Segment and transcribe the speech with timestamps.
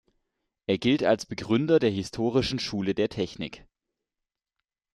[0.65, 3.67] Er gilt als Begründer der historischen Schule der Technik.